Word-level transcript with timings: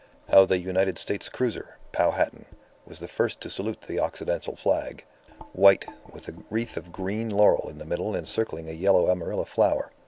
How 0.29 0.45
the 0.45 0.57
United 0.57 0.97
States 0.97 1.29
cruiser, 1.29 1.77
Powhattan, 1.91 2.45
was 2.87 2.97
the 2.99 3.07
first 3.07 3.39
to 3.41 3.51
salute 3.51 3.81
the 3.81 3.99
Occidental 3.99 4.55
flag 4.55 5.03
white, 5.53 5.85
with 6.11 6.27
a 6.27 6.33
wreath 6.49 6.75
of 6.75 6.91
green 6.91 7.29
laurel 7.29 7.69
in 7.69 7.77
the 7.77 7.85
middle 7.85 8.15
encircling 8.15 8.67
a 8.67 8.73
yellow 8.73 9.11
amarilla 9.11 9.45
flower. 9.45 9.91